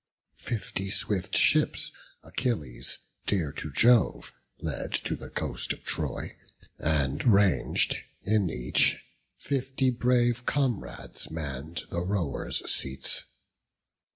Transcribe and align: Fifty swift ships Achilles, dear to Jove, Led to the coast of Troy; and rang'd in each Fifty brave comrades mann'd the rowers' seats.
Fifty 0.39 0.89
swift 0.89 1.37
ships 1.37 1.91
Achilles, 2.23 2.97
dear 3.27 3.51
to 3.51 3.71
Jove, 3.71 4.33
Led 4.59 4.93
to 4.95 5.15
the 5.15 5.29
coast 5.29 5.73
of 5.73 5.83
Troy; 5.83 6.37
and 6.79 7.23
rang'd 7.31 7.97
in 8.23 8.49
each 8.49 9.05
Fifty 9.37 9.91
brave 9.91 10.47
comrades 10.47 11.29
mann'd 11.29 11.83
the 11.91 12.01
rowers' 12.01 12.67
seats. 12.67 13.25